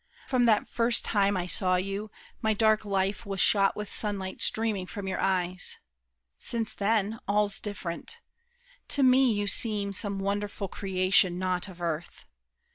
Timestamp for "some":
9.93-10.17